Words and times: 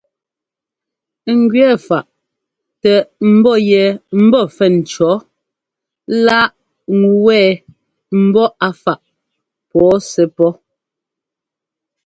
Ŋ 1.39 1.41
gẅɛɛ 1.51 1.75
faꞌ 1.87 2.07
tɛ 2.81 2.93
ḿbɔ́ 3.31 3.55
yɛ 3.69 3.83
ḿbɔ́ 4.21 4.43
fɛn 4.55 4.73
cɔ̌ 4.91 5.13
lá 6.25 6.39
ŋu 6.99 7.11
wɛ 7.25 7.39
ḿbɔ́ 8.25 8.47
a 8.67 8.69
faꞌ 8.83 9.01
pɔɔ 9.69 9.93
sɛ́ 10.11 10.27
pɔ́. 10.35 10.51